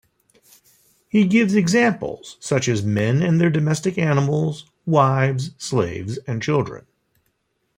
He 1.09 1.27
gives 1.27 1.53
examples 1.53 2.37
such 2.39 2.67
as 2.67 2.83
men 2.83 3.21
and 3.21 3.39
their 3.39 3.51
domestic 3.51 3.99
animals, 3.99 4.65
wives, 4.83 5.51
slaves, 5.59 6.17
and 6.25 6.41
children. 6.41 6.87